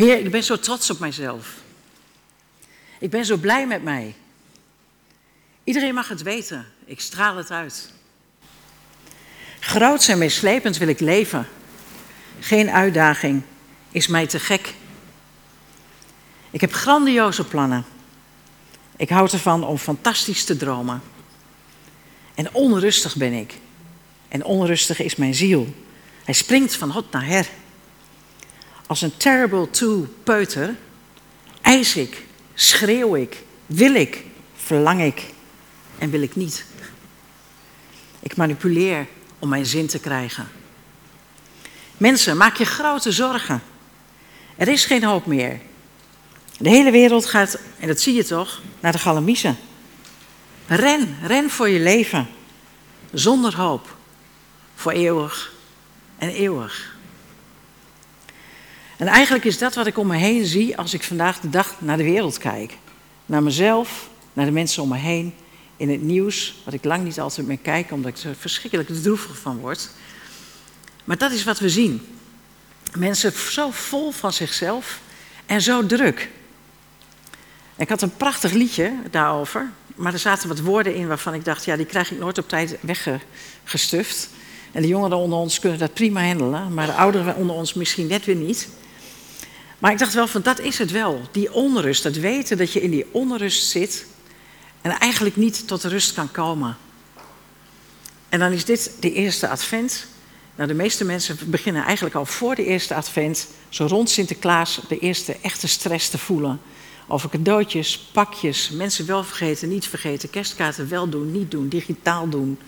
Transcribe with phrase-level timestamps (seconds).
[0.00, 1.54] Heer, ik ben zo trots op mijzelf.
[2.98, 4.14] Ik ben zo blij met mij.
[5.64, 6.66] Iedereen mag het weten.
[6.84, 7.92] Ik straal het uit.
[9.60, 11.48] Groots en meeslepend wil ik leven.
[12.38, 13.42] Geen uitdaging
[13.90, 14.74] is mij te gek.
[16.50, 17.84] Ik heb grandioze plannen.
[18.96, 21.02] Ik houd ervan om fantastisch te dromen.
[22.34, 23.54] En onrustig ben ik.
[24.28, 25.74] En onrustig is mijn ziel.
[26.24, 27.48] Hij springt van hot naar her.
[28.90, 30.76] Als een terrible two peuter
[31.60, 32.24] eis ik,
[32.54, 34.24] schreeuw ik, wil ik,
[34.54, 35.26] verlang ik
[35.98, 36.64] en wil ik niet.
[38.20, 39.06] Ik manipuleer
[39.38, 40.48] om mijn zin te krijgen.
[41.96, 43.62] Mensen, maak je grote zorgen.
[44.56, 45.60] Er is geen hoop meer.
[46.58, 49.58] De hele wereld gaat, en dat zie je toch, naar de galamiezen.
[50.66, 52.28] Ren, ren voor je leven.
[53.12, 53.96] Zonder hoop.
[54.74, 55.52] Voor eeuwig
[56.18, 56.89] en eeuwig.
[59.00, 61.74] En eigenlijk is dat wat ik om me heen zie als ik vandaag de dag
[61.78, 62.76] naar de wereld kijk.
[63.26, 65.34] Naar mezelf, naar de mensen om me heen,
[65.76, 69.38] in het nieuws, wat ik lang niet altijd meer kijk, omdat ik er verschrikkelijk droevig
[69.38, 69.90] van word.
[71.04, 72.06] Maar dat is wat we zien.
[72.94, 75.00] Mensen zo vol van zichzelf
[75.46, 76.30] en zo druk.
[77.76, 81.64] Ik had een prachtig liedje daarover, maar er zaten wat woorden in waarvan ik dacht,
[81.64, 84.28] ja, die krijg ik nooit op tijd weggestuft.
[84.72, 88.06] En de jongeren onder ons kunnen dat prima handelen, maar de ouderen onder ons misschien
[88.06, 88.68] net weer niet.
[89.80, 91.20] Maar ik dacht wel van, dat is het wel.
[91.32, 94.06] Die onrust, het weten dat je in die onrust zit
[94.80, 96.76] en eigenlijk niet tot rust kan komen.
[98.28, 100.06] En dan is dit de eerste advent.
[100.54, 104.98] Nou, de meeste mensen beginnen eigenlijk al voor de eerste advent, zo rond Sinterklaas, de
[104.98, 106.60] eerste echte stress te voelen.
[107.08, 112.58] Over cadeautjes, pakjes, mensen wel vergeten, niet vergeten, kerstkaarten wel doen, niet doen, digitaal doen.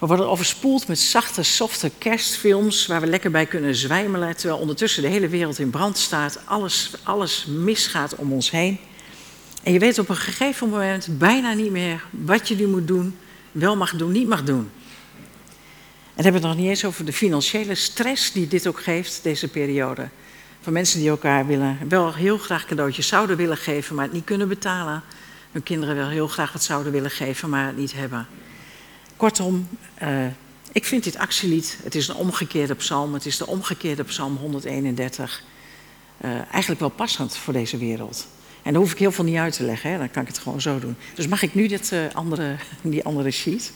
[0.00, 5.02] We worden overspoeld met zachte, softe kerstfilms waar we lekker bij kunnen zwijmelen, terwijl ondertussen
[5.02, 8.78] de hele wereld in brand staat, alles, alles misgaat om ons heen.
[9.62, 13.18] En je weet op een gegeven moment bijna niet meer wat je nu moet doen,
[13.52, 14.70] wel mag doen, niet mag doen.
[16.14, 19.22] En hebben we het nog niet eens over de financiële stress die dit ook geeft,
[19.22, 20.08] deze periode.
[20.60, 24.24] Van mensen die elkaar willen, wel heel graag cadeautjes zouden willen geven, maar het niet
[24.24, 25.02] kunnen betalen.
[25.52, 28.26] Hun kinderen wel heel graag wat zouden willen geven, maar het niet hebben.
[29.20, 29.68] Kortom,
[30.02, 30.26] uh,
[30.72, 35.42] ik vind dit actielied, het is een omgekeerde psalm, het is de omgekeerde psalm 131,
[36.24, 38.26] uh, eigenlijk wel passend voor deze wereld.
[38.62, 39.98] En daar hoef ik heel veel niet uit te leggen, hè?
[39.98, 40.96] dan kan ik het gewoon zo doen.
[41.14, 43.72] Dus mag ik nu dit, uh, andere, die andere sheet?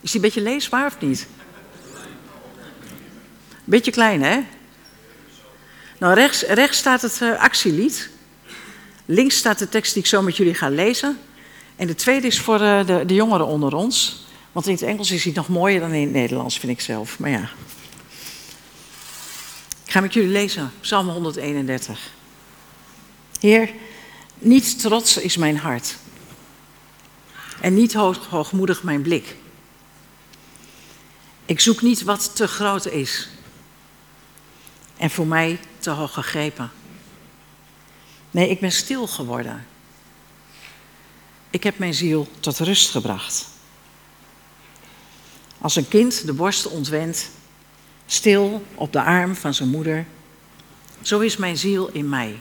[0.00, 1.26] Is die een beetje leesbaar of niet?
[3.64, 4.40] Beetje klein, hè?
[5.98, 8.10] Nou, rechts, rechts staat het actielied.
[9.04, 11.18] Links staat de tekst die ik zo met jullie ga lezen.
[11.76, 14.24] En de tweede is voor uh, de, de jongeren onder ons.
[14.52, 17.18] Want in het Engels is hij nog mooier dan in het Nederlands, vind ik zelf.
[17.18, 17.50] Maar ja.
[19.84, 22.12] Ik ga met jullie lezen, Psalm 131.
[23.40, 23.70] Heer,
[24.38, 25.96] niet trots is mijn hart.
[27.60, 29.36] En niet hoog, hoogmoedig mijn blik.
[31.44, 33.28] Ik zoek niet wat te groot is.
[34.96, 36.70] En voor mij te hoog gegrepen.
[38.30, 39.66] Nee, ik ben stil geworden.
[41.54, 43.46] Ik heb mijn ziel tot rust gebracht.
[45.60, 47.30] Als een kind de borst ontwendt,
[48.06, 50.06] stil op de arm van zijn moeder,
[51.02, 52.38] zo is mijn ziel in mij.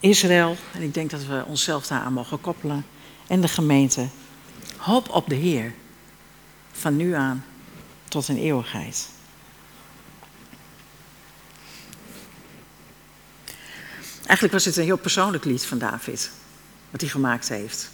[0.00, 2.86] Israël, en ik denk dat we onszelf daaraan mogen koppelen,
[3.26, 4.08] en de gemeente,
[4.76, 5.74] hoop op de Heer,
[6.72, 7.44] van nu aan
[8.08, 9.08] tot een eeuwigheid.
[14.16, 16.30] Eigenlijk was het een heel persoonlijk lied van David,
[16.92, 17.90] wat hij gemaakt heeft.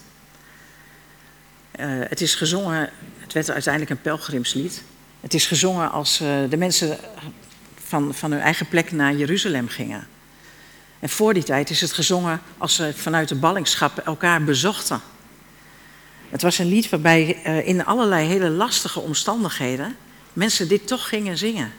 [1.81, 4.82] Uh, het is gezongen, het werd uiteindelijk een pelgrimslied.
[5.20, 6.98] Het is gezongen als uh, de mensen
[7.84, 10.09] van, van hun eigen plek naar Jeruzalem gingen.
[10.98, 15.00] En voor die tijd is het gezongen als ze vanuit de ballingschap elkaar bezochten.
[16.28, 19.97] Het was een lied waarbij uh, in allerlei hele lastige omstandigheden
[20.32, 21.72] mensen dit toch gingen zingen.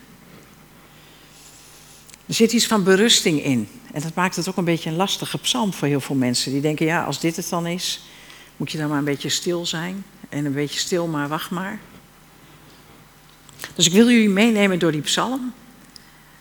[2.25, 3.69] Er zit iets van berusting in.
[3.93, 6.51] En dat maakt het ook een beetje een lastige psalm voor heel veel mensen.
[6.51, 8.01] Die denken, ja, als dit het dan is,
[8.57, 10.03] moet je dan maar een beetje stil zijn.
[10.29, 11.79] En een beetje stil, maar wacht maar.
[13.75, 15.53] Dus ik wil jullie meenemen door die psalm.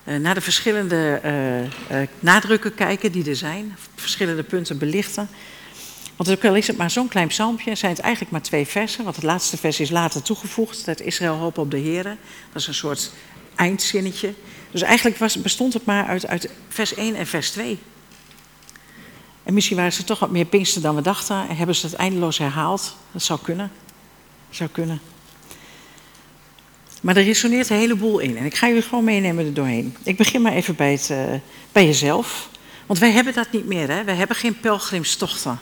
[0.04, 1.62] Uh, naar de verschillende uh,
[2.00, 3.76] uh, nadrukken kijken die er zijn.
[3.94, 5.28] Verschillende punten belichten.
[6.16, 9.04] Want ook al is het maar zo'n klein psalmpje, zijn het eigenlijk maar twee versen.
[9.04, 10.84] Want het laatste vers is later toegevoegd.
[10.84, 12.18] Dat Israël hoop op de Heren.
[12.52, 13.12] Dat is een soort
[13.54, 14.34] eindzinnetje.
[14.70, 17.78] Dus eigenlijk was, bestond het maar uit, uit vers 1 en vers 2.
[19.42, 21.48] En misschien waren ze toch wat meer Pinkster dan we dachten.
[21.48, 22.96] En hebben ze het eindeloos herhaald.
[23.12, 23.70] Dat zou kunnen.
[24.50, 25.00] Zou kunnen.
[27.02, 28.36] Maar er resoneert een heleboel in.
[28.36, 29.96] En ik ga jullie gewoon meenemen er doorheen.
[30.02, 31.18] Ik begin maar even bij, het, uh,
[31.72, 32.48] bij jezelf.
[32.86, 33.88] Want wij hebben dat niet meer.
[33.88, 34.12] Hè?
[34.12, 35.60] Hebben geen pelgrimstochten.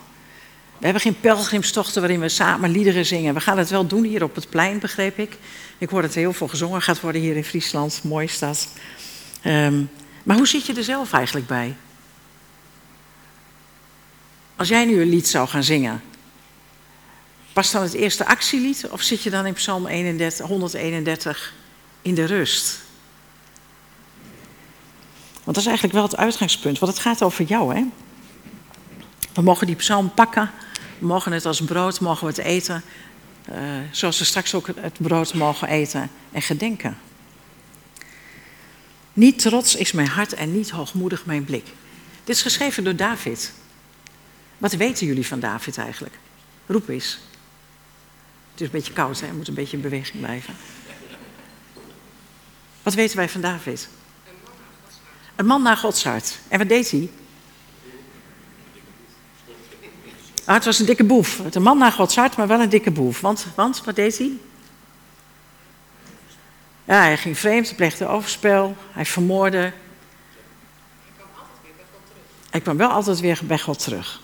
[0.78, 3.34] We hebben geen pelgrimstochten waarin we samen liederen zingen.
[3.34, 5.38] We gaan het wel doen hier op het plein, begreep ik.
[5.78, 8.00] Ik hoor dat er heel veel gezongen gaat worden hier in Friesland.
[8.02, 8.68] Mooie stad.
[9.44, 9.90] Um,
[10.22, 11.76] maar hoe zit je er zelf eigenlijk bij?
[14.56, 16.02] Als jij nu een lied zou gaan zingen,
[17.52, 21.54] past dan het eerste actielied of zit je dan in Psalm 31, 131
[22.02, 22.78] in de rust?
[25.32, 27.84] Want dat is eigenlijk wel het uitgangspunt, want het gaat over jou, hè?
[29.34, 30.50] We mogen die psalm pakken,
[30.98, 32.82] mogen het als brood, mogen we het eten,
[33.50, 33.56] uh,
[33.90, 36.98] zoals we straks ook het brood mogen eten en gedenken.
[39.12, 41.66] Niet trots is mijn hart en niet hoogmoedig mijn blik.
[42.24, 43.52] Dit is geschreven door David.
[44.58, 46.18] Wat weten jullie van David eigenlijk?
[46.66, 47.18] Roep eens.
[48.50, 49.32] Het is een beetje koud, hè?
[49.32, 50.54] Moet een beetje in beweging blijven.
[52.82, 53.88] Wat weten wij van David?
[55.36, 56.38] Een man naar Gods hart.
[56.48, 57.10] En wat deed hij?
[60.46, 61.40] Ah, het was een dikke boef.
[61.50, 63.20] Een man naar Gods hart, maar wel een dikke boef.
[63.20, 64.32] Want, want wat deed hij?
[66.84, 69.72] Ja, hij ging vreemd, hij pleegde overspel, hij vermoordde.
[72.50, 74.20] Hij kwam wel altijd weer bij God terug.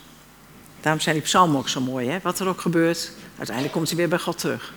[0.81, 2.09] Daarom zijn die psalmen ook zo mooi.
[2.09, 2.19] Hè?
[2.21, 4.73] Wat er ook gebeurt, uiteindelijk komt hij weer bij God terug.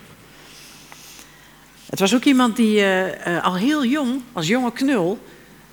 [1.87, 5.19] Het was ook iemand die uh, uh, al heel jong, als jonge knul,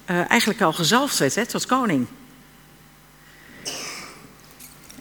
[0.10, 2.08] uh, eigenlijk al gezalfd werd hè, tot koning.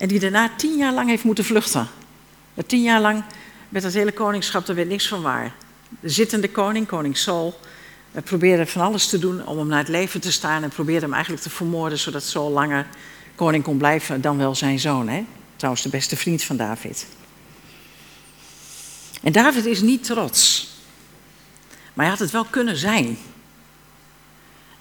[0.03, 1.89] En die daarna tien jaar lang heeft moeten vluchten.
[2.67, 3.25] Tien jaar lang
[3.69, 5.55] met het hele koningschap, er werd niks van waar.
[6.01, 7.61] De zittende koning, koning Saul,
[8.25, 11.13] probeerde van alles te doen om hem naar het leven te staan en probeerde hem
[11.13, 12.87] eigenlijk te vermoorden, zodat Saul langer
[13.35, 15.09] koning kon blijven dan wel zijn zoon.
[15.09, 15.25] Hè?
[15.57, 17.07] Trouwens, de beste vriend van David.
[19.23, 20.71] En David is niet trots.
[21.93, 23.19] Maar hij had het wel kunnen zijn.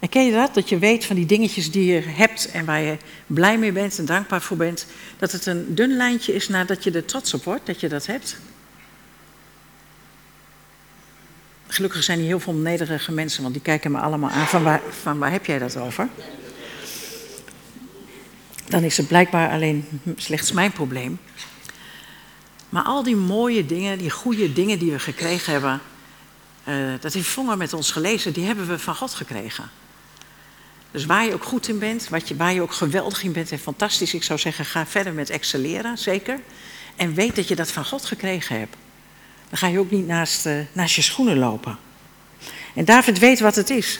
[0.02, 0.54] En ken je dat?
[0.54, 3.98] Dat je weet van die dingetjes die je hebt en waar je blij mee bent
[3.98, 4.86] en dankbaar voor bent.
[5.18, 8.06] Dat het een dun lijntje is nadat je er trots op wordt, dat je dat
[8.06, 8.38] hebt.
[11.68, 14.82] Gelukkig zijn hier heel veel nederige mensen, want die kijken me allemaal aan van waar,
[15.02, 16.10] van waar heb jij dat over?
[18.68, 21.20] Dan is het blijkbaar alleen slechts mijn probleem.
[22.70, 25.82] Maar al die mooie dingen, die goede dingen die we gekregen hebben,
[26.68, 29.70] uh, dat heeft Vonger met ons gelezen, die hebben we van God gekregen.
[30.92, 33.52] Dus waar je ook goed in bent, wat je, waar je ook geweldig in bent
[33.52, 36.40] en fantastisch, ik zou zeggen, ga verder met excelleren, zeker.
[36.96, 38.76] En weet dat je dat van God gekregen hebt.
[39.50, 41.78] Dan ga je ook niet naast, uh, naast je schoenen lopen.
[42.76, 44.00] En David weet wat het is.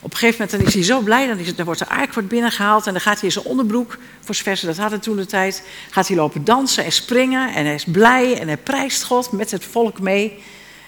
[0.00, 1.88] Op een gegeven moment dan is hij zo blij, dan, is het, dan wordt de
[1.88, 5.16] ark wordt binnengehaald en dan gaat hij in zijn onderbroek, voor zover dat hadden toen
[5.16, 9.04] de tijd, gaat hij lopen dansen en springen en hij is blij en hij prijst
[9.04, 10.42] God met het volk mee.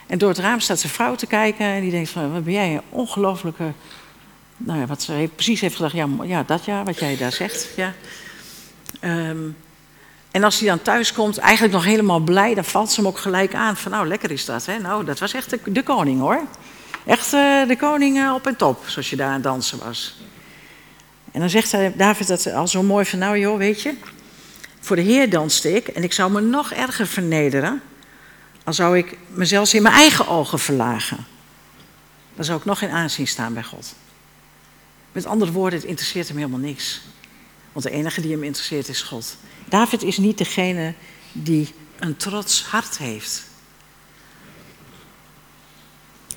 [0.06, 2.52] En door het raam staat zijn vrouw te kijken en die denkt van, wat ben
[2.52, 3.72] jij een ongelofelijke,
[4.64, 7.32] nou ja, wat ze heeft, precies heeft gedacht, ja, ja, dat ja, wat jij daar
[7.32, 7.92] zegt, ja.
[9.00, 9.56] Um,
[10.34, 13.18] en als hij dan thuis komt, eigenlijk nog helemaal blij, dan valt ze hem ook
[13.18, 13.76] gelijk aan.
[13.76, 14.66] Van nou, lekker is dat.
[14.66, 14.78] Hè?
[14.78, 16.40] Nou, dat was echt de, koning hoor.
[17.06, 20.16] Echt uh, de koning uh, op en top, zoals je daar aan dansen was.
[21.32, 23.94] En dan zegt hij, David dat al zo mooi van, nou joh, weet je,
[24.80, 27.82] voor de Heer danste ik en ik zou me nog erger vernederen.
[28.64, 31.26] Dan zou ik mezelf in mijn eigen ogen verlagen.
[32.34, 33.94] Dan zou ik nog in aanzien staan bij God.
[35.14, 37.00] Met andere woorden, het interesseert hem helemaal niks.
[37.72, 39.36] Want de enige die hem interesseert is God.
[39.68, 40.94] David is niet degene
[41.32, 43.42] die een trots hart heeft.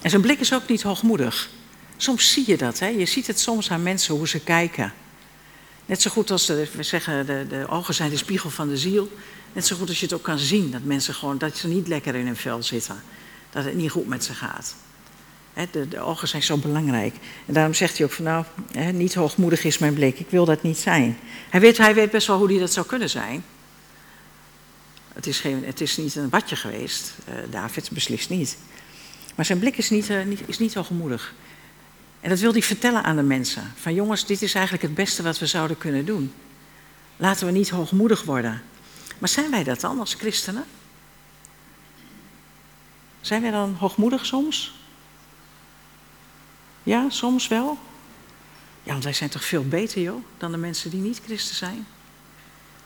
[0.02, 1.50] En zijn blik is ook niet hoogmoedig.
[1.98, 2.88] Soms zie je dat, hè?
[2.88, 4.94] je ziet het soms aan mensen hoe ze kijken.
[5.86, 8.78] Net zo goed als de, we zeggen, de, de ogen zijn de spiegel van de
[8.78, 9.12] ziel.
[9.54, 11.88] Net zo goed als je het ook kan zien, dat mensen gewoon, dat ze niet
[11.88, 13.04] lekker in hun vel zitten.
[13.50, 14.76] Dat het niet goed met ze gaat.
[15.72, 17.16] De, de, ogen zijn zo belangrijk.
[17.46, 18.46] En daarom zegt hij ook van nou,
[18.92, 20.20] niet hoogmoedig is mijn blik.
[20.20, 21.18] Ik wil dat niet zijn.
[21.50, 23.44] Hij weet, hij weet best wel hoe hij dat zou kunnen zijn.
[25.14, 27.14] Het is, geen, het is niet een watje geweest.
[27.30, 28.58] Uh, David beslist niet.
[29.36, 30.18] Maar zijn blik is niet, uh,
[30.58, 31.34] niet hoogmoedig.
[32.20, 33.74] En dat wil hij vertellen aan de mensen.
[33.76, 36.34] Van jongens, dit is eigenlijk het beste wat we zouden kunnen doen.
[37.18, 38.62] Laten we niet hoogmoedig worden.
[39.18, 40.66] Maar zijn wij dat dan als christenen?
[43.22, 44.77] Zijn wij dan hoogmoedig soms?
[46.88, 47.78] Ja, soms wel.
[48.84, 51.88] Ja, want wij zijn toch veel beter, joh, dan de mensen die niet christen zijn.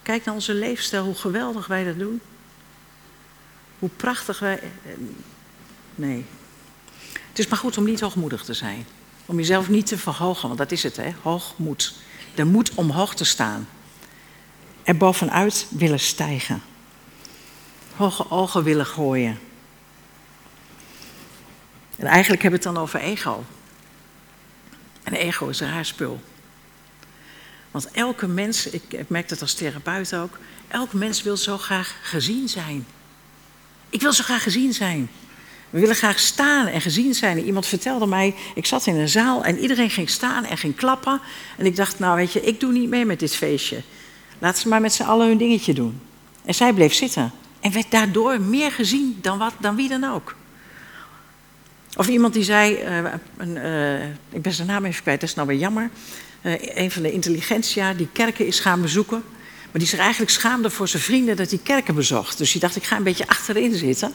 [0.01, 2.21] Kijk naar onze leefstijl, hoe geweldig wij dat doen.
[3.79, 4.59] Hoe prachtig wij.
[4.59, 4.91] Eh,
[5.95, 6.25] nee.
[7.11, 8.85] Het is maar goed om niet hoogmoedig te zijn.
[9.25, 11.13] Om jezelf niet te verhogen, want dat is het, hè?
[11.21, 11.95] Hoogmoed.
[12.35, 13.67] De moed om hoog te staan.
[14.83, 16.61] Er bovenuit willen stijgen.
[17.95, 19.39] Hoge ogen willen gooien.
[21.97, 23.43] En eigenlijk hebben we het dan over ego.
[25.03, 26.21] En ego is een raar spul.
[27.71, 31.95] Want elke mens, ik, ik merk dat als therapeut ook, elke mens wil zo graag
[32.01, 32.85] gezien zijn.
[33.89, 35.09] Ik wil zo graag gezien zijn.
[35.69, 37.45] We willen graag staan en gezien zijn.
[37.45, 41.21] iemand vertelde mij, ik zat in een zaal en iedereen ging staan en ging klappen.
[41.57, 43.81] En ik dacht, nou weet je, ik doe niet mee met dit feestje.
[44.39, 46.01] Laten ze maar met z'n allen hun dingetje doen.
[46.45, 47.31] En zij bleef zitten.
[47.59, 50.35] En werd daardoor meer gezien dan, wat, dan wie dan ook.
[51.97, 55.35] Of iemand die zei, uh, een, uh, ik ben zijn naam even kwijt, dat is
[55.35, 55.89] nou weer jammer.
[56.41, 59.23] Uh, een van de intelligentsia die kerken is gaan bezoeken.
[59.71, 62.37] Maar die zich eigenlijk schaamde voor zijn vrienden dat hij kerken bezocht.
[62.37, 64.13] Dus die dacht, ik ga een beetje achterin zitten.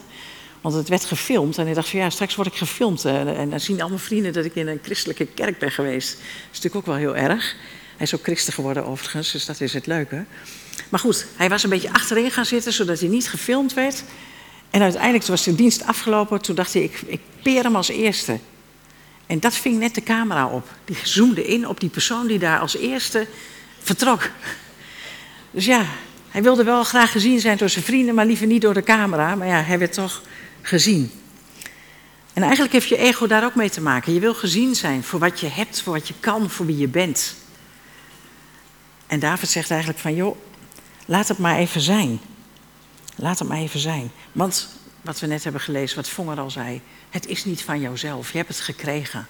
[0.60, 1.58] Want het werd gefilmd.
[1.58, 3.04] En hij dacht van ja, straks word ik gefilmd.
[3.04, 6.10] En dan zien al mijn vrienden dat ik in een christelijke kerk ben geweest.
[6.10, 6.20] Dat
[6.52, 7.56] is natuurlijk ook wel heel erg.
[7.96, 10.24] Hij is ook christen geworden overigens, dus dat is het leuke.
[10.88, 14.04] Maar goed, hij was een beetje achterin gaan zitten, zodat hij niet gefilmd werd.
[14.76, 16.40] En uiteindelijk was de dienst afgelopen.
[16.40, 18.38] Toen dacht hij, ik, ik peer hem als eerste.
[19.26, 20.68] En dat ving net de camera op.
[20.84, 23.26] Die zoomde in op die persoon die daar als eerste
[23.78, 24.30] vertrok.
[25.50, 25.84] Dus ja,
[26.28, 29.34] hij wilde wel graag gezien zijn door zijn vrienden, maar liever niet door de camera.
[29.34, 30.22] Maar ja, hij werd toch
[30.62, 31.10] gezien.
[32.32, 34.14] En eigenlijk heeft je ego daar ook mee te maken.
[34.14, 36.88] Je wil gezien zijn voor wat je hebt, voor wat je kan, voor wie je
[36.88, 37.34] bent.
[39.06, 40.36] En David zegt eigenlijk van, joh,
[41.06, 42.20] laat het maar even zijn.
[43.16, 44.10] Laat maar even zijn.
[44.32, 44.68] Want
[45.02, 46.80] wat we net hebben gelezen, wat Vonger al zei,
[47.10, 49.26] het is niet van jouzelf, je hebt het gekregen.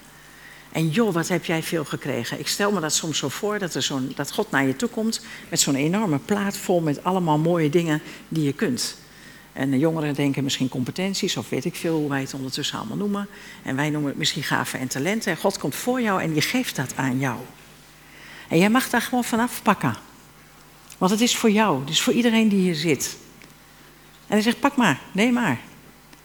[0.71, 2.39] En joh, wat heb jij veel gekregen?
[2.39, 4.89] Ik stel me dat soms zo voor dat, er zo'n, dat God naar je toe
[4.89, 8.97] komt met zo'n enorme plaat vol met allemaal mooie dingen die je kunt.
[9.53, 12.97] En de jongeren denken misschien competenties of weet ik veel hoe wij het ondertussen allemaal
[12.97, 13.27] noemen.
[13.63, 15.31] En wij noemen het misschien gaven en talenten.
[15.31, 17.37] En God komt voor jou en die geeft dat aan jou.
[18.47, 19.95] En jij mag daar gewoon vanaf pakken.
[20.97, 23.17] Want het is voor jou, het is voor iedereen die hier zit.
[24.27, 25.59] En hij zegt, pak maar, neem maar.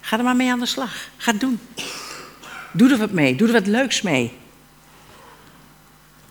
[0.00, 1.08] Ga er maar mee aan de slag.
[1.16, 1.60] Ga het doen.
[2.72, 4.38] Doe er wat mee, doe er wat leuks mee.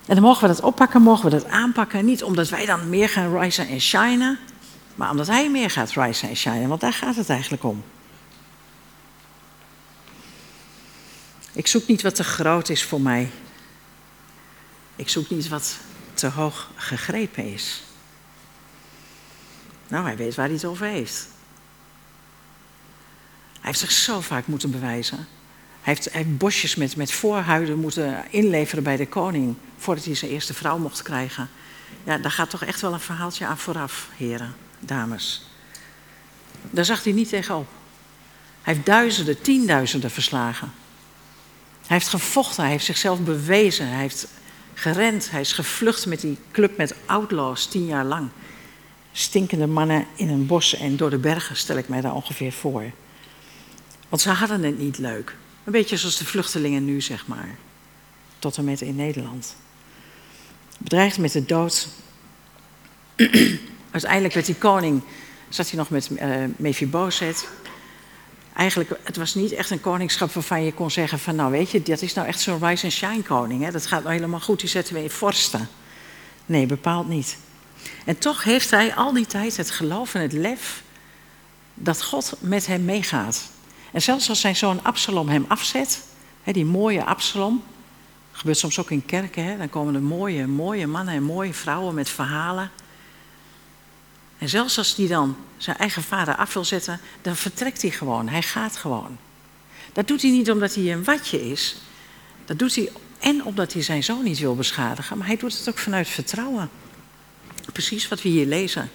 [0.05, 2.05] En dan mogen we dat oppakken, mogen we dat aanpakken.
[2.05, 4.39] Niet omdat wij dan meer gaan risen en shinen,
[4.95, 6.67] maar omdat hij meer gaat risen en shinen.
[6.67, 7.83] Want daar gaat het eigenlijk om.
[11.53, 13.29] Ik zoek niet wat te groot is voor mij.
[14.95, 15.77] Ik zoek niet wat
[16.13, 17.83] te hoog gegrepen is.
[19.87, 21.27] Nou, hij weet waar hij het over heeft.
[23.61, 25.27] Hij heeft zich zo vaak moeten bewijzen.
[25.81, 29.55] Hij heeft, bosjes met, met voorhuiden moeten inleveren bij de koning.
[29.77, 31.49] voordat hij zijn eerste vrouw mocht krijgen.
[32.03, 35.45] Ja, daar gaat toch echt wel een verhaaltje aan vooraf, heren, dames.
[36.69, 37.67] Daar zag hij niet tegenop.
[38.61, 40.71] Hij heeft duizenden, tienduizenden verslagen.
[41.87, 44.27] Hij heeft gevochten, hij heeft zichzelf bewezen, hij heeft
[44.73, 48.29] gerend, hij is gevlucht met die club met outlaws tien jaar lang.
[49.11, 52.83] Stinkende mannen in een bos en door de bergen, stel ik mij daar ongeveer voor.
[54.11, 55.35] Want ze hadden het niet leuk.
[55.63, 57.55] Een beetje zoals de vluchtelingen nu, zeg maar.
[58.39, 59.55] Tot en met in Nederland.
[60.77, 61.87] Bedreigd met de dood.
[63.91, 65.01] Uiteindelijk werd die koning,
[65.49, 67.47] zat hij nog met uh, Mephibozet.
[68.53, 71.35] Eigenlijk, het was niet echt een koningschap waarvan je kon zeggen van...
[71.35, 73.63] nou weet je, dat is nou echt zo'n rise and shine koning.
[73.63, 73.71] Hè?
[73.71, 75.69] Dat gaat nou helemaal goed, die zetten we in vorsten.
[76.45, 77.37] Nee, bepaald niet.
[78.05, 80.83] En toch heeft hij al die tijd het geloof en het lef...
[81.73, 83.49] dat God met hem meegaat.
[83.91, 86.03] En zelfs als zijn zoon Absalom hem afzet,
[86.43, 87.63] hè, die mooie Absalom,
[88.31, 91.93] gebeurt soms ook in kerken, hè, dan komen er mooie, mooie mannen en mooie vrouwen
[91.93, 92.71] met verhalen.
[94.37, 98.29] En zelfs als die dan zijn eigen vader af wil zetten, dan vertrekt hij gewoon,
[98.29, 99.17] hij gaat gewoon.
[99.93, 101.75] Dat doet hij niet omdat hij een watje is,
[102.45, 105.69] dat doet hij en omdat hij zijn zoon niet wil beschadigen, maar hij doet het
[105.69, 106.69] ook vanuit vertrouwen.
[107.73, 108.89] Precies wat we hier lezen.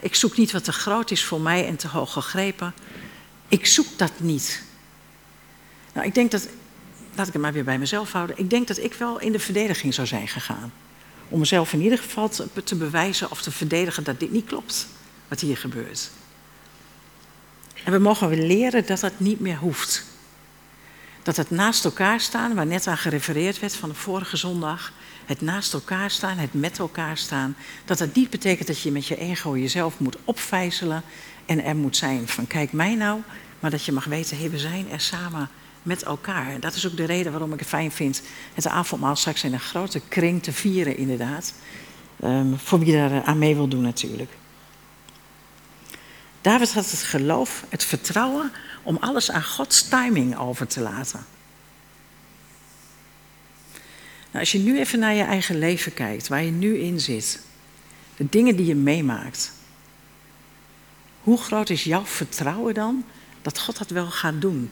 [0.00, 2.74] Ik zoek niet wat te groot is voor mij en te hoog gegrepen.
[3.52, 4.62] Ik zoek dat niet.
[5.92, 6.48] Nou, ik denk dat,
[7.14, 8.38] laat ik het maar weer bij mezelf houden.
[8.38, 10.72] Ik denk dat ik wel in de verdediging zou zijn gegaan.
[11.28, 12.28] Om mezelf in ieder geval
[12.64, 14.86] te, bewijzen of te verdedigen dat dit niet klopt,
[15.28, 16.10] wat hier gebeurt.
[17.84, 20.04] En we mogen weer leren dat dat niet meer hoeft.
[21.22, 24.92] Dat het naast elkaar staan, waar net aan gerefereerd werd van de vorige zondag,
[25.24, 29.06] het naast elkaar staan, het met elkaar staan, dat dat niet betekent dat je met
[29.06, 31.02] je ego jezelf moet opvijzelen
[31.46, 33.20] en er moet zijn van kijk mij nou,
[33.60, 35.48] maar dat je mag weten, hey, we zijn er samen
[35.82, 36.50] met elkaar.
[36.50, 38.22] En dat is ook de reden waarom ik het fijn vind
[38.54, 41.54] het avondmaal straks in een grote kring te vieren inderdaad.
[42.24, 44.30] Um, voor wie daar aan mee wil doen natuurlijk.
[46.40, 51.24] David had het geloof, het vertrouwen om alles aan Gods timing over te laten.
[54.30, 57.40] Nou, als je nu even naar je eigen leven kijkt, waar je nu in zit,
[58.16, 59.52] de dingen die je meemaakt,
[61.22, 63.04] hoe groot is jouw vertrouwen dan
[63.42, 64.70] dat God dat wel gaat doen?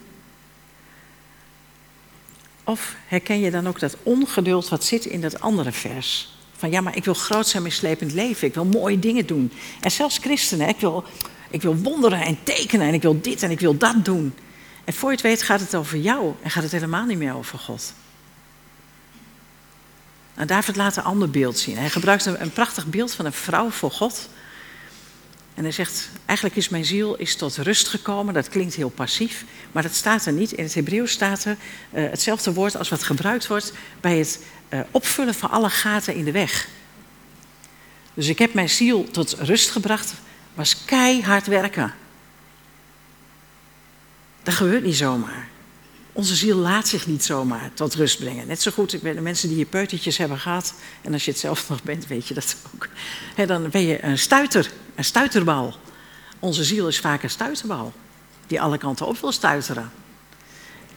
[2.63, 6.33] Of herken je dan ook dat ongeduld wat zit in dat andere vers?
[6.57, 8.47] Van ja, maar ik wil groot zijn met slepend leven.
[8.47, 9.51] Ik wil mooie dingen doen.
[9.79, 11.03] En zelfs christenen, ik wil,
[11.49, 14.33] ik wil wonderen en tekenen en ik wil dit en ik wil dat doen.
[14.83, 17.35] En voor je het weet gaat het over jou en gaat het helemaal niet meer
[17.35, 17.93] over God.
[20.33, 21.77] En David laat een ander beeld zien.
[21.77, 24.29] Hij gebruikt een prachtig beeld van een vrouw voor God.
[25.61, 28.33] En hij zegt, eigenlijk is mijn ziel is tot rust gekomen.
[28.33, 30.51] Dat klinkt heel passief, maar dat staat er niet.
[30.51, 31.57] In het Hebreeuws staat er
[31.93, 36.23] uh, hetzelfde woord als wat gebruikt wordt bij het uh, opvullen van alle gaten in
[36.23, 36.67] de weg.
[38.13, 40.13] Dus ik heb mijn ziel tot rust gebracht,
[40.53, 41.93] was keihard werken.
[44.43, 45.47] Dat gebeurt niet zomaar.
[46.13, 48.47] Onze ziel laat zich niet zomaar tot rust brengen.
[48.47, 50.73] Net zo goed, ik ben de mensen die je peutertjes hebben gehad.
[51.01, 52.87] En als je het zelf nog bent, weet je dat ook.
[53.47, 55.75] Dan ben je een stuiter, een stuiterbal.
[56.39, 57.93] Onze ziel is vaak een stuiterbal.
[58.47, 59.91] Die alle kanten op wil stuiteren.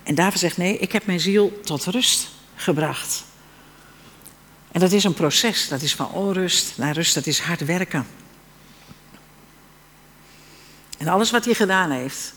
[0.02, 3.24] En David zegt, nee, ik heb mijn ziel tot rust gebracht.
[4.72, 5.68] En dat is een proces.
[5.68, 7.14] Dat is van onrust naar rust.
[7.14, 8.06] Dat is hard werken.
[10.98, 12.34] En alles wat hij gedaan heeft,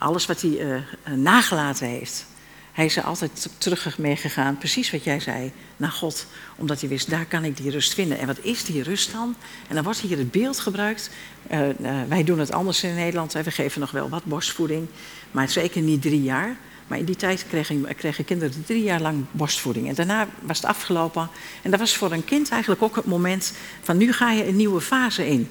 [0.00, 0.80] alles wat hij uh,
[1.14, 2.26] nagelaten heeft.
[2.72, 6.26] Hij is er altijd terug meegegaan, precies wat jij zei, naar God.
[6.56, 8.18] Omdat hij wist, daar kan ik die rust vinden.
[8.18, 9.34] En wat is die rust dan?
[9.68, 11.10] En dan wordt hier het beeld gebruikt.
[11.50, 11.68] Uh,
[12.08, 13.32] wij doen het anders in Nederland.
[13.32, 14.88] We geven nog wel wat borstvoeding,
[15.30, 16.56] maar zeker niet drie jaar.
[16.86, 19.88] Maar in die tijd kregen, kregen kinderen drie jaar lang borstvoeding.
[19.88, 21.28] En daarna was het afgelopen.
[21.62, 23.52] En dat was voor een kind eigenlijk ook het moment
[23.82, 25.48] van nu ga je een nieuwe fase in.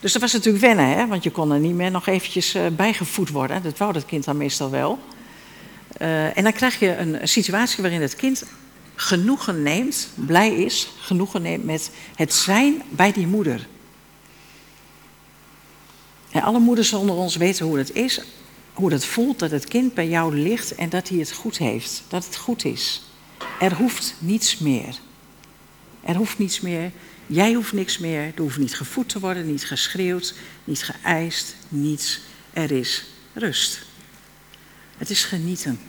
[0.00, 1.06] Dus dat was natuurlijk wennen, hè?
[1.06, 3.62] want je kon er niet meer nog eventjes uh, bijgevoed worden.
[3.62, 4.98] Dat wou dat kind dan meestal wel.
[6.00, 8.44] Uh, en dan krijg je een situatie waarin het kind
[8.94, 13.66] genoegen neemt, blij is, genoegen neemt met het zijn bij die moeder.
[16.30, 18.20] En alle moeders onder ons weten hoe het is,
[18.72, 22.02] hoe het voelt dat het kind bij jou ligt en dat hij het goed heeft,
[22.08, 23.02] dat het goed is.
[23.60, 24.98] Er hoeft niets meer.
[26.00, 26.90] Er hoeft niets meer.
[27.30, 28.22] Jij hoeft niks meer.
[28.22, 32.20] Er hoeft niet gevoed te worden, niet geschreeuwd, niet geëist, niets.
[32.52, 33.82] Er is rust.
[34.96, 35.80] Het is genieten.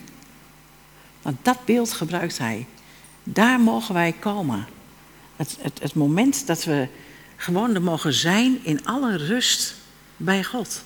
[1.21, 2.67] Want dat beeld gebruikt hij.
[3.23, 4.67] Daar mogen wij komen.
[5.35, 6.87] Het, het, het moment dat we
[7.35, 9.75] gewoon er mogen zijn in alle rust
[10.17, 10.83] bij God.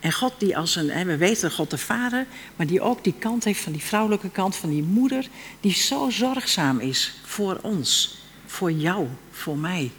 [0.00, 3.44] En God die als een, we weten God de Vader, maar die ook die kant
[3.44, 5.28] heeft van die vrouwelijke kant, van die moeder,
[5.60, 8.21] die zo zorgzaam is voor ons,
[8.52, 9.90] voor jou, voor mij.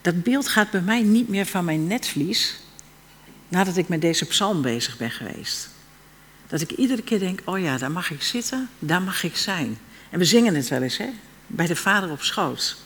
[0.00, 2.60] Dat beeld gaat bij mij niet meer van mijn netvlies
[3.48, 5.68] nadat ik met deze psalm bezig ben geweest.
[6.46, 9.78] Dat ik iedere keer denk, oh ja, daar mag ik zitten, daar mag ik zijn.
[10.10, 11.10] En we zingen het wel eens, hè?
[11.46, 12.76] Bij de vader op schoot.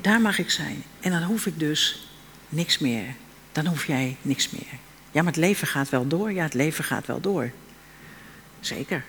[0.00, 0.82] Daar mag ik zijn.
[1.00, 2.08] En dan hoef ik dus
[2.48, 3.14] niks meer.
[3.52, 4.78] Dan hoef jij niks meer.
[5.10, 6.32] Ja, maar het leven gaat wel door.
[6.32, 7.50] Ja, het leven gaat wel door.
[8.60, 9.04] Zeker.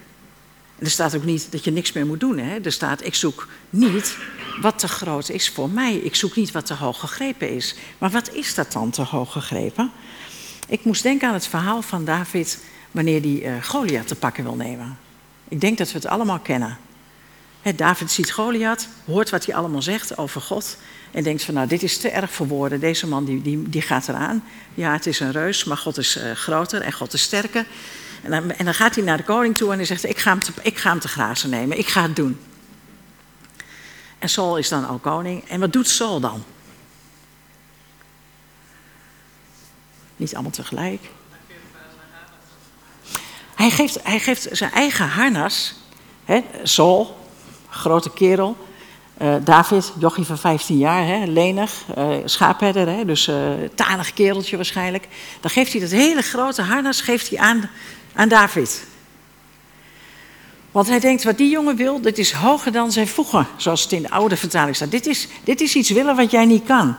[0.82, 2.38] Er staat ook niet dat je niks meer moet doen.
[2.38, 2.58] Hè?
[2.60, 4.18] Er staat, ik zoek niet
[4.62, 5.96] wat te groot is voor mij.
[5.96, 7.76] Ik zoek niet wat te hoog gegrepen is.
[7.98, 9.92] Maar wat is dat dan te hoog gegrepen?
[10.68, 12.60] Ik moest denken aan het verhaal van David
[12.92, 14.98] wanneer hij uh, Goliath te pakken wil nemen.
[15.48, 16.78] Ik denk dat we het allemaal kennen.
[17.76, 20.78] David ziet Goliath, hoort wat hij allemaal zegt over God.
[21.12, 22.80] En denkt van nou, dit is te erg voor woorden.
[22.80, 24.44] Deze man die, die, gaat eraan.
[24.74, 27.66] Ja, het is een reus, maar God is uh, groter en God is sterker.
[28.22, 30.30] En dan, en dan, gaat hij naar de koning toe en hij zegt, ik ga,
[30.30, 31.78] hem te, ik ga hem te grazen nemen.
[31.78, 32.40] Ik ga het doen.
[34.20, 35.48] En Saul is dan al koning.
[35.48, 36.44] En wat doet Saul dan?
[40.16, 41.02] Niet allemaal tegelijk.
[43.56, 45.74] Hij geeft, hij geeft zijn eigen harnas.
[46.26, 47.28] Hè, Saul,
[47.70, 48.58] grote kerel.
[49.22, 53.36] Uh, David, jochie van 15 jaar, hè, lenig, uh, schaapherder, hè, dus uh,
[53.76, 55.08] tanig kereltje waarschijnlijk.
[55.40, 57.70] Dan geeft hij dat hele grote harnas geeft hij aan,
[58.14, 58.84] aan David.
[60.72, 63.92] Want hij denkt, wat die jongen wil, dit is hoger dan zijn voegen, zoals het
[63.92, 64.92] in de oude vertaling staat.
[64.92, 66.96] Dit is, dit is iets willen wat jij niet kan.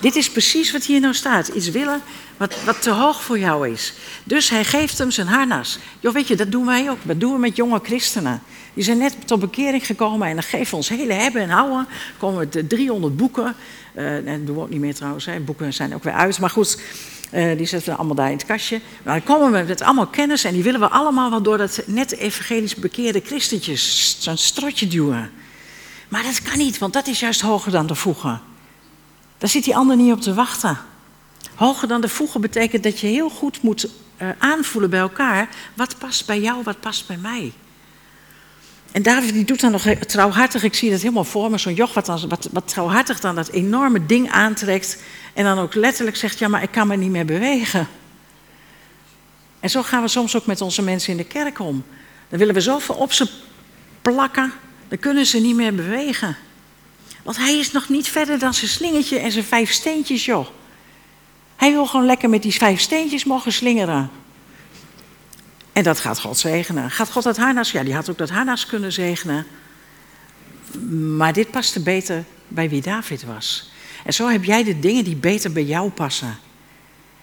[0.00, 1.48] Dit is precies wat hier nou staat.
[1.48, 2.02] Iets willen
[2.36, 3.94] wat, wat te hoog voor jou is.
[4.24, 5.78] Dus hij geeft hem zijn harnas.
[6.00, 6.98] Jo, weet je, dat doen wij ook.
[7.02, 8.42] Dat doen we met jonge christenen.
[8.74, 11.86] Die zijn net tot bekering gekomen en dan geven we ons hele hebben en houden.
[12.18, 13.54] komen we de 300 boeken.
[13.96, 15.24] Uh, dat doen we ook niet meer trouwens.
[15.24, 15.40] Hè.
[15.40, 16.38] Boeken zijn ook weer uit.
[16.38, 16.80] Maar goed,
[17.34, 18.80] uh, die zetten we allemaal daar in het kastje.
[19.02, 21.82] Maar dan komen we met allemaal kennis en die willen we allemaal wel door dat
[21.86, 25.30] net evangelisch bekeerde christentjes zo'n strotje duwen.
[26.08, 28.40] Maar dat kan niet, want dat is juist hoger dan de voegen.
[29.38, 30.78] Daar zit die ander niet op te wachten.
[31.54, 35.48] Hoger dan de voegen betekent dat je heel goed moet uh, aanvoelen bij elkaar.
[35.74, 37.52] Wat past bij jou, wat past bij mij?
[38.94, 41.94] En David die doet dan nog trouwhartig, ik zie dat helemaal voor me, zo'n joch
[41.94, 45.02] wat, dan, wat, trouwhartig dan dat enorme ding aantrekt.
[45.32, 47.88] En dan ook letterlijk zegt, ja maar ik kan me niet meer bewegen.
[49.60, 51.84] En zo gaan we soms ook met onze mensen in de kerk om.
[52.28, 53.28] Dan willen we zoveel op ze
[54.02, 54.52] plakken,
[54.88, 56.36] dan kunnen ze niet meer bewegen.
[57.22, 60.46] Want hij is nog niet verder dan zijn slingetje en zijn vijf steentjes, joh.
[61.56, 64.10] Hij wil gewoon lekker met die vijf steentjes mogen slingeren.
[65.74, 66.90] En dat gaat God zegenen.
[66.90, 67.70] Gaat God dat harnas?
[67.70, 69.46] Ja, die had ook dat harnas kunnen zegenen.
[71.16, 73.70] Maar dit paste beter bij wie David was.
[74.04, 76.38] En zo heb jij de dingen die beter bij jou passen.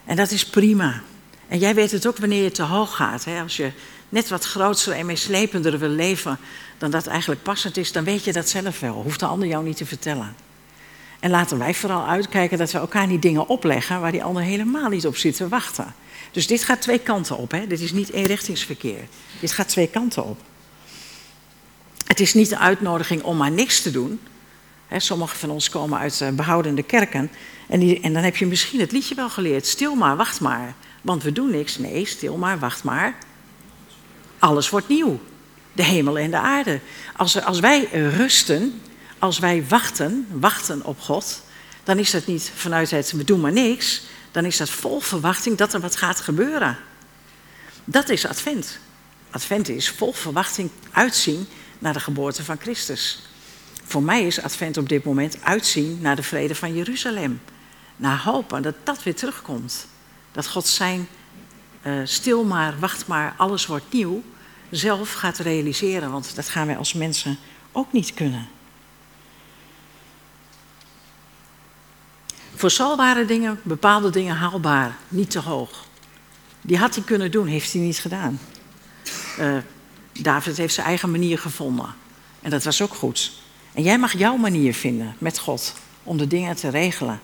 [0.04, 1.02] En dat is prima.
[1.48, 3.24] En jij weet het ook wanneer je te hoog gaat.
[3.24, 3.40] Hè?
[3.42, 3.70] Als je
[4.08, 6.38] net wat groter en meeslepender wil leven
[6.78, 9.02] dan dat eigenlijk passend is, dan weet je dat zelf wel.
[9.02, 10.34] Hoeft de ander jou niet te vertellen.
[11.20, 14.88] En laten wij vooral uitkijken dat we elkaar niet dingen opleggen waar die ander helemaal
[14.88, 15.94] niet op zit te wachten.
[16.32, 17.50] Dus dit gaat twee kanten op.
[17.50, 17.66] Hè?
[17.66, 19.00] Dit is niet eenrichtingsverkeer.
[19.40, 20.40] Dit gaat twee kanten op.
[22.06, 24.20] Het is niet de uitnodiging om maar niks te doen.
[24.86, 27.30] Hè, sommigen van ons komen uit uh, behoudende kerken.
[27.68, 29.66] En, die, en dan heb je misschien het liedje wel geleerd.
[29.66, 30.74] Stil maar, wacht maar.
[31.02, 31.78] Want we doen niks.
[31.78, 33.14] Nee, stil maar, wacht maar.
[34.38, 35.20] Alles wordt nieuw.
[35.72, 36.80] De hemel en de aarde.
[37.16, 38.80] Als, als wij rusten,
[39.18, 41.42] als wij wachten, wachten op God,
[41.84, 44.02] dan is dat niet vanuit het we doen maar niks.
[44.32, 46.78] Dan is dat vol verwachting dat er wat gaat gebeuren.
[47.84, 48.78] Dat is Advent.
[49.30, 51.46] Advent is vol verwachting uitzien
[51.78, 53.22] naar de geboorte van Christus.
[53.84, 57.40] Voor mij is Advent op dit moment uitzien naar de vrede van Jeruzalem.
[57.96, 59.86] Naar hopen dat dat weer terugkomt.
[60.32, 61.08] Dat God zijn
[61.82, 64.22] uh, stil maar, wacht maar, alles wordt nieuw,
[64.70, 66.10] zelf gaat realiseren.
[66.10, 67.38] Want dat gaan wij als mensen
[67.72, 68.48] ook niet kunnen.
[72.62, 75.86] Voor Saul waren dingen, bepaalde dingen haalbaar, niet te hoog.
[76.60, 78.40] Die had hij kunnen doen, heeft hij niet gedaan.
[79.40, 79.56] Uh,
[80.12, 81.94] David heeft zijn eigen manier gevonden.
[82.42, 83.32] En dat was ook goed.
[83.72, 87.20] En jij mag jouw manier vinden met God om de dingen te regelen.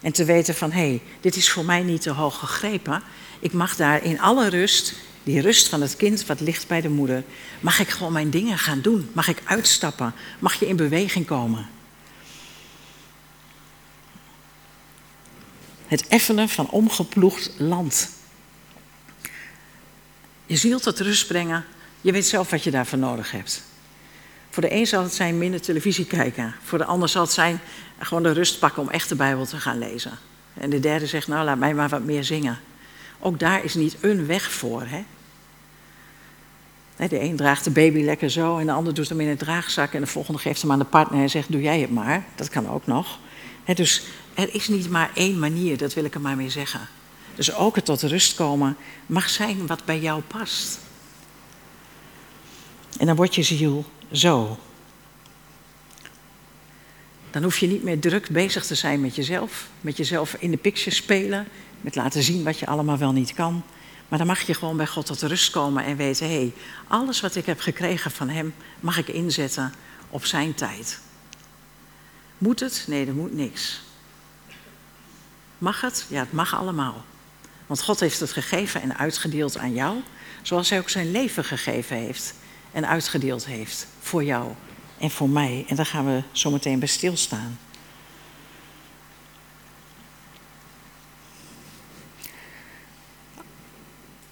[0.00, 3.02] En te weten van, hé, hey, dit is voor mij niet te hoog gegrepen.
[3.40, 6.88] Ik mag daar in alle rust, die rust van het kind wat ligt bij de
[6.88, 7.24] moeder,
[7.60, 9.10] mag ik gewoon mijn dingen gaan doen.
[9.12, 10.14] Mag ik uitstappen.
[10.38, 11.68] Mag je in beweging komen.
[15.92, 18.10] Het effenen van omgeploegd land.
[20.46, 21.64] Je ziel tot rust brengen.
[22.00, 23.62] Je weet zelf wat je daarvoor nodig hebt.
[24.50, 26.54] Voor de een zal het zijn minder televisie kijken.
[26.62, 27.60] Voor de ander zal het zijn
[27.98, 30.18] gewoon de rust pakken om echt de Bijbel te gaan lezen.
[30.54, 32.60] En de derde zegt, nou laat mij maar wat meer zingen.
[33.18, 34.86] Ook daar is niet een weg voor.
[34.86, 35.04] Hè?
[37.08, 39.92] De een draagt de baby lekker zo en de ander doet hem in een draagzak
[39.92, 42.24] en de volgende geeft hem aan de partner en zegt, doe jij het maar.
[42.34, 43.18] Dat kan ook nog.
[43.74, 44.02] Dus
[44.34, 46.88] er is niet maar één manier, dat wil ik er maar mee zeggen.
[47.34, 50.78] Dus ook het tot rust komen mag zijn wat bij jou past.
[52.98, 54.58] En dan wordt je ziel zo.
[57.30, 60.56] Dan hoef je niet meer druk bezig te zijn met jezelf, met jezelf in de
[60.56, 61.48] picture spelen,
[61.80, 63.62] met laten zien wat je allemaal wel niet kan.
[64.08, 66.52] Maar dan mag je gewoon bij God tot rust komen en weten: hé, hey,
[66.86, 69.74] alles wat ik heb gekregen van Hem mag ik inzetten
[70.10, 71.00] op Zijn tijd.
[72.38, 72.84] Moet het?
[72.86, 73.82] Nee, er moet niks.
[75.62, 76.06] Mag het?
[76.08, 77.04] Ja, het mag allemaal.
[77.66, 79.96] Want God heeft het gegeven en uitgedeeld aan jou,
[80.42, 82.34] zoals Hij ook zijn leven gegeven heeft
[82.72, 84.52] en uitgedeeld heeft voor jou
[84.98, 85.64] en voor mij.
[85.68, 87.58] En daar gaan we zo meteen bij stilstaan.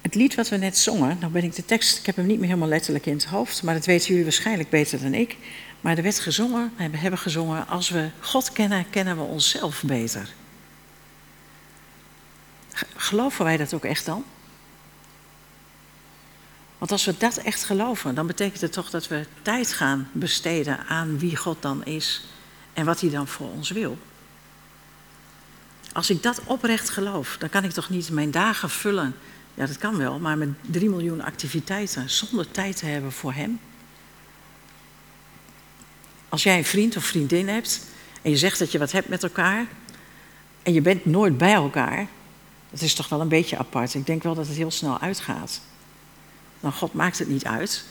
[0.00, 2.38] Het lied wat we net zongen, nou ben ik de tekst, ik heb hem niet
[2.38, 5.36] meer helemaal letterlijk in het hoofd, maar dat weten jullie waarschijnlijk beter dan ik.
[5.80, 10.38] Maar er werd gezongen, we hebben gezongen, als we God kennen, kennen we onszelf beter.
[12.96, 14.24] Geloven wij dat ook echt dan?
[16.78, 20.86] Want als we dat echt geloven, dan betekent het toch dat we tijd gaan besteden
[20.86, 22.24] aan wie God dan is
[22.72, 23.98] en wat hij dan voor ons wil.
[25.92, 29.14] Als ik dat oprecht geloof, dan kan ik toch niet mijn dagen vullen.
[29.54, 33.60] Ja, dat kan wel, maar met drie miljoen activiteiten zonder tijd te hebben voor Hem.
[36.28, 37.86] Als jij een vriend of vriendin hebt
[38.22, 39.66] en je zegt dat je wat hebt met elkaar
[40.62, 42.06] en je bent nooit bij elkaar,
[42.70, 43.94] dat is toch wel een beetje apart.
[43.94, 45.60] Ik denk wel dat het heel snel uitgaat.
[46.60, 47.84] Nou, God maakt het niet uit.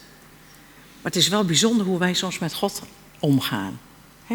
[1.02, 2.82] Maar het is wel bijzonder hoe wij soms met God
[3.20, 3.80] omgaan.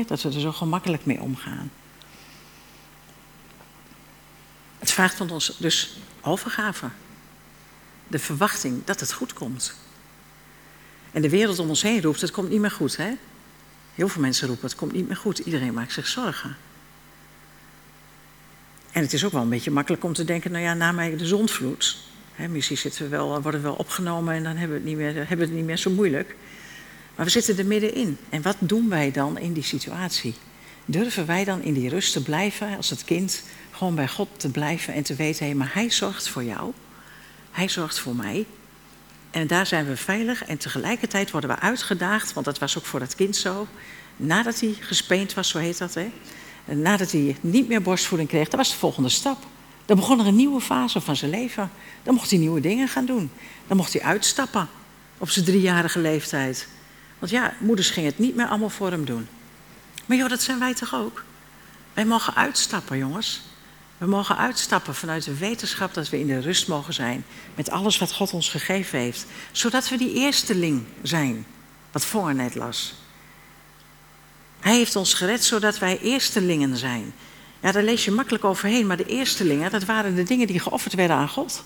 [0.07, 1.71] dat we er zo gemakkelijk mee omgaan.
[4.79, 6.89] Het vraagt van ons dus overgave.
[8.09, 9.75] De verwachting dat het goed komt.
[11.13, 12.97] En de wereld om ons heen roept, het komt niet meer goed.
[12.97, 13.13] Hè?
[13.95, 15.39] Heel veel mensen roepen, het komt niet meer goed.
[15.39, 16.57] Iedereen maakt zich zorgen.
[18.95, 21.17] En het is ook wel een beetje makkelijk om te denken, nou ja, na mij
[21.17, 21.97] de zondvloed.
[22.35, 24.97] Hè, misschien zitten we wel, worden we wel opgenomen en dan hebben we, het niet
[24.97, 26.37] meer, hebben we het niet meer zo moeilijk.
[27.15, 28.19] Maar we zitten er middenin.
[28.29, 30.35] En wat doen wij dan in die situatie?
[30.85, 34.51] Durven wij dan in die rust te blijven als het kind, gewoon bij God te
[34.51, 36.73] blijven en te weten, hé, maar Hij zorgt voor jou.
[37.51, 38.47] Hij zorgt voor mij.
[39.31, 40.45] En daar zijn we veilig.
[40.45, 43.67] En tegelijkertijd worden we uitgedaagd, want dat was ook voor dat kind zo.
[44.17, 46.11] Nadat hij gespeend was, zo heet dat, hè.
[46.65, 49.47] Nadat hij niet meer borstvoeding kreeg, dat was de volgende stap.
[49.85, 51.71] Dan begon er een nieuwe fase van zijn leven.
[52.03, 53.31] Dan mocht hij nieuwe dingen gaan doen.
[53.67, 54.69] Dan mocht hij uitstappen
[55.19, 56.69] op zijn driejarige leeftijd.
[57.19, 59.29] Want ja, moeders gingen het niet meer allemaal voor hem doen.
[60.07, 61.25] Maar joh, dat zijn wij toch ook?
[61.95, 63.43] Wij mogen uitstappen, jongens.
[63.99, 67.25] We mogen uitstappen vanuit de wetenschap dat we in de rust mogen zijn.
[67.55, 69.27] Met alles wat God ons gegeven heeft.
[69.53, 71.47] Zodat we die eersteling zijn.
[71.93, 72.95] Wat voor net las.
[74.65, 77.15] Hij heeft ons gered zodat wij eerstelingen zijn.
[77.61, 80.95] Ja, daar lees je makkelijk overheen, maar de eerstelingen, dat waren de dingen die geofferd
[80.95, 81.65] werden aan God.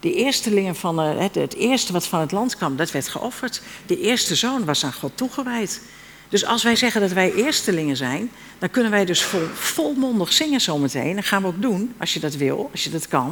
[0.00, 3.62] De eerstelingen van eh, het, het eerste wat van het land kwam, dat werd geofferd.
[3.86, 5.82] De eerste zoon was aan God toegewijd.
[6.28, 10.60] Dus als wij zeggen dat wij eerstelingen zijn, dan kunnen wij dus vol, volmondig zingen
[10.60, 11.16] zometeen.
[11.16, 13.30] Dat gaan we ook doen, als je dat wil, als je dat kan.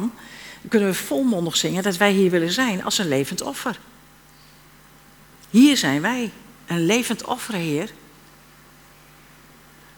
[0.61, 3.79] Dan kunnen we volmondig zingen dat wij hier willen zijn als een levend offer.
[5.49, 6.31] Hier zijn wij,
[6.67, 7.89] een levend offer, Heer.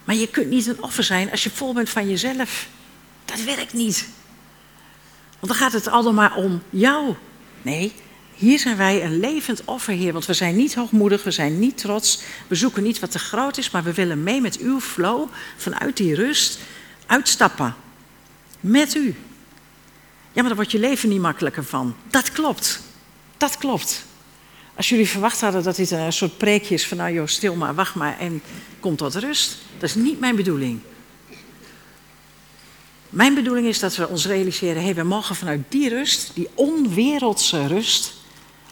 [0.03, 2.67] Maar je kunt niet een offer zijn als je vol bent van jezelf.
[3.25, 4.07] Dat werkt niet.
[5.39, 7.15] Want dan gaat het allemaal om jou.
[7.61, 7.93] Nee,
[8.35, 10.13] hier zijn wij een levend offer, Heer.
[10.13, 12.21] Want we zijn niet hoogmoedig, we zijn niet trots.
[12.47, 15.97] We zoeken niet wat te groot is, maar we willen mee met uw flow vanuit
[15.97, 16.59] die rust
[17.05, 17.75] uitstappen.
[18.59, 19.15] Met u.
[20.33, 21.95] Ja, maar daar wordt je leven niet makkelijker van.
[22.09, 22.81] Dat klopt.
[23.37, 24.05] Dat klopt.
[24.75, 27.75] Als jullie verwacht hadden dat dit een soort preekje is van nou joh, stil maar,
[27.75, 28.41] wacht maar en
[28.79, 29.57] kom tot rust.
[29.79, 30.79] Dat is niet mijn bedoeling.
[33.10, 37.67] Mijn bedoeling is dat we ons realiseren, hey, we mogen vanuit die rust, die onwereldse
[37.67, 38.13] rust,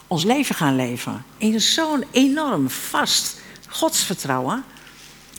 [0.06, 1.24] ons leven gaan leven.
[1.36, 4.64] In zo'n enorm vast godsvertrouwen,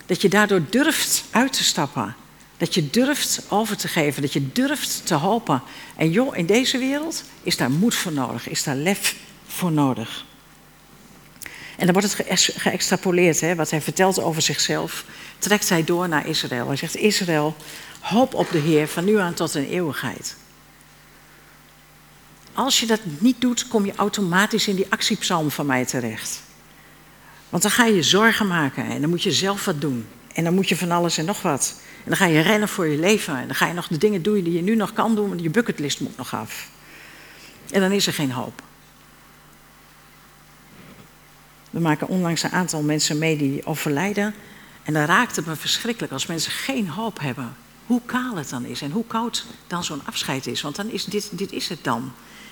[0.05, 2.15] dat je daardoor durft uit te stappen.
[2.57, 5.61] Dat je durft over te geven, dat je durft te hopen.
[5.95, 9.15] En joh, in deze wereld is daar moed voor nodig, is daar lef
[9.47, 10.25] voor nodig.
[11.81, 15.05] En dan wordt het geëxtrapoleerd, wat hij vertelt over zichzelf.
[15.39, 16.67] Trekt hij door naar Israël.
[16.67, 17.55] Hij zegt: Israël,
[17.99, 20.35] hoop op de Heer van nu aan tot een eeuwigheid.
[22.53, 26.41] Als je dat niet doet, kom je automatisch in die actiepsalm van mij terecht.
[27.49, 30.07] Want dan ga je je zorgen maken en dan moet je zelf wat doen.
[30.33, 31.75] En dan moet je van alles en nog wat.
[31.97, 33.37] En dan ga je rennen voor je leven.
[33.37, 35.41] En dan ga je nog de dingen doen die je nu nog kan doen, want
[35.41, 36.69] je bucketlist moet nog af.
[37.71, 38.61] En dan is er geen hoop.
[41.71, 44.33] We maken onlangs een aantal mensen mee die overlijden.
[44.83, 47.55] En dan raakt het me verschrikkelijk als mensen geen hoop hebben.
[47.85, 50.61] Hoe kaal het dan is en hoe koud dan zo'n afscheid is.
[50.61, 52.11] Want dan is dit, dit is het dan.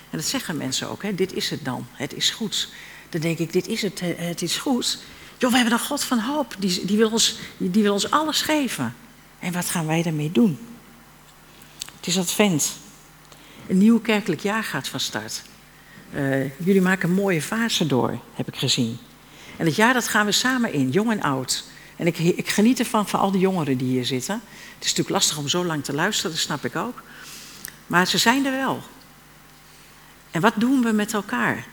[0.10, 1.15] En dat zeggen mensen ook, hè?
[1.15, 1.88] dit is het dan.
[1.91, 2.69] Het is goed.
[3.10, 4.97] Dan denk ik, dit is het, het is goed.
[5.38, 6.55] Joh, we hebben een God van hoop.
[6.60, 8.95] Die, die, wil ons, die wil ons alles geven.
[9.39, 10.60] En wat gaan wij daarmee doen?
[11.95, 12.77] Het is advent.
[13.67, 15.41] Een nieuw kerkelijk jaar gaat van start.
[16.13, 18.97] Uh, jullie maken mooie fase door, heb ik gezien.
[19.60, 21.63] En het jaar dat gaan we samen in, jong en oud.
[21.95, 24.41] En ik, ik geniet ervan van al die jongeren die hier zitten.
[24.76, 27.02] Het is natuurlijk lastig om zo lang te luisteren, dat snap ik ook.
[27.88, 28.82] Maar ze zijn er wel.
[30.32, 31.65] En wat doen we met elkaar?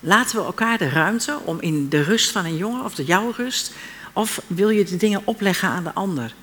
[0.00, 3.32] Laten we elkaar de ruimte om in de rust van een jongen, of de jouw
[3.36, 3.72] rust,
[4.12, 6.34] of wil je de dingen opleggen aan de ander?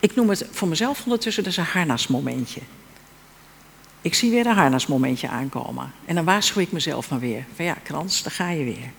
[0.00, 2.60] Ik noem het voor mezelf ondertussen dus een harnasmomentje.
[4.00, 5.92] Ik zie weer een harnasmomentje aankomen.
[6.04, 7.44] En dan waarschuw ik mezelf maar weer.
[7.54, 8.90] Van ja, krans, daar ga je weer.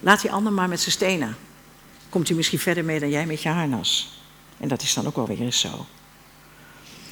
[0.00, 1.36] Laat die ander maar met zijn stenen.
[2.08, 4.20] Komt hij misschien verder mee dan jij met je harnas.
[4.58, 5.86] En dat is dan ook wel weer eens zo.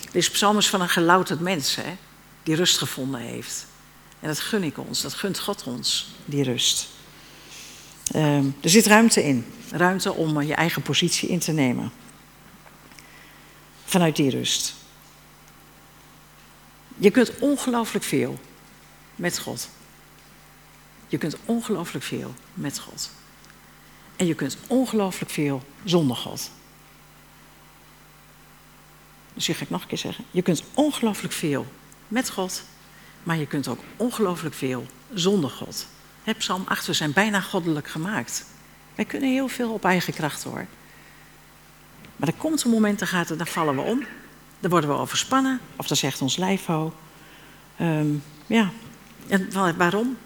[0.09, 1.97] Er is psalms van een gelouterd mens, hè,
[2.43, 3.67] die rust gevonden heeft.
[4.21, 6.89] En dat gun ik ons, dat gunt God ons, die rust.
[8.15, 9.47] Uh, er zit ruimte in.
[9.71, 11.93] Ruimte om je eigen positie in te nemen.
[13.85, 14.75] Vanuit die rust.
[16.97, 18.39] Je kunt ongelooflijk veel
[19.15, 19.69] met God.
[21.09, 23.11] Je kunt ongelooflijk veel met God.
[24.17, 26.51] En je kunt ongelooflijk veel zonder God.
[29.35, 30.25] Dus hier ga ik nog een keer zeggen.
[30.31, 31.67] Je kunt ongelooflijk veel
[32.09, 32.63] met God,
[33.23, 35.87] maar je kunt ook ongelooflijk veel zonder God.
[36.23, 38.45] He, Psalm 8, we zijn bijna goddelijk gemaakt.
[38.95, 40.67] Wij kunnen heel veel op eigen kracht hoor.
[42.17, 44.05] Maar er komt een moment, dan, gaat het, dan vallen we om.
[44.61, 46.69] Dan worden we overspannen, of dan zegt ons lijf,
[47.81, 48.71] um, ja,
[49.29, 50.17] en waarom?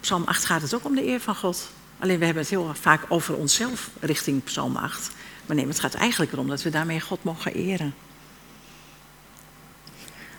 [0.00, 1.70] Psalm 8 gaat het ook om de eer van God.
[1.98, 5.10] Alleen we hebben het heel vaak over onszelf richting Psalm 8.
[5.46, 7.94] Maar nee, het gaat eigenlijk erom dat we daarmee God mogen eren.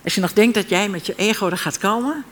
[0.03, 2.25] Als je nog denkt dat jij met je ego er gaat komen,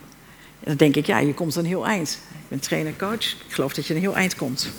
[0.59, 2.19] dan denk ik, ja, je komt een heel eind.
[2.31, 4.69] Ik ben trainer-coach, ik geloof dat je een heel eind komt.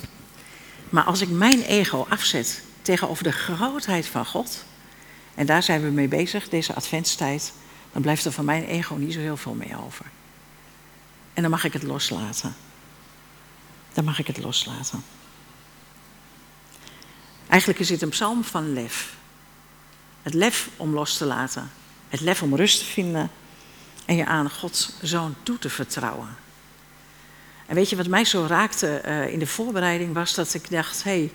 [0.89, 4.65] Maar als ik mijn ego afzet tegenover de grootheid van God,
[5.35, 7.53] en daar zijn we mee bezig, deze adventstijd,
[7.91, 10.05] dan blijft er van mijn ego niet zo heel veel meer over.
[11.37, 12.55] En dan mag ik het loslaten.
[13.93, 15.03] Dan mag ik het loslaten.
[17.47, 19.15] Eigenlijk is dit een psalm van lef.
[20.21, 21.71] Het lef om los te laten.
[22.09, 23.31] Het lef om rust te vinden.
[24.05, 26.27] En je aan Gods zoon toe te vertrouwen.
[27.65, 31.03] En weet je wat mij zo raakte uh, in de voorbereiding was dat ik dacht:
[31.03, 31.33] hé, hey,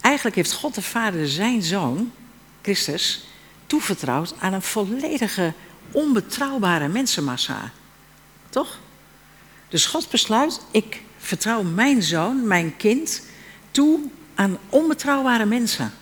[0.00, 2.12] eigenlijk heeft God de Vader zijn zoon,
[2.62, 3.24] Christus,
[3.66, 5.52] toevertrouwd aan een volledige,
[5.90, 7.70] onbetrouwbare mensenmassa.
[8.48, 8.78] Toch?
[9.70, 13.22] Dus God besluit: ik vertrouw mijn zoon, mijn kind,
[13.70, 14.00] toe
[14.34, 15.92] aan onbetrouwbare mensen.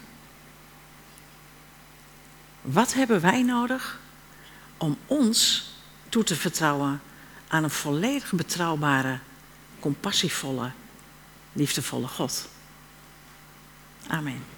[2.61, 4.01] Wat hebben wij nodig
[4.77, 5.71] om ons
[6.09, 7.01] toe te vertrouwen
[7.49, 9.19] aan een volledig betrouwbare,
[9.81, 10.71] compassievolle,
[11.53, 12.49] liefdevolle God?
[14.07, 14.58] Amen.